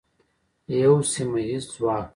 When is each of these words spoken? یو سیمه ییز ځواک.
یو 0.81 0.95
سیمه 1.11 1.39
ییز 1.47 1.63
ځواک. 1.75 2.07